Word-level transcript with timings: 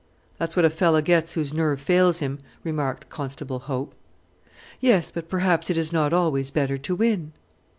"That's 0.39 0.55
what 0.55 0.65
a 0.65 0.71
fellow 0.71 0.99
gets 0.99 1.33
whose 1.33 1.53
nerve 1.53 1.79
fails 1.79 2.21
him," 2.21 2.39
remarked 2.63 3.07
Constable 3.09 3.59
Hope. 3.59 3.93
"Yes, 4.79 5.11
but 5.11 5.29
perhaps 5.29 5.69
it 5.69 5.77
is 5.77 5.93
not 5.93 6.11
always 6.11 6.49
better 6.49 6.79
to 6.79 6.95
win." 6.95 7.33